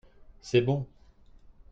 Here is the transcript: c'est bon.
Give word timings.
c'est 0.41 0.61
bon. 0.63 0.87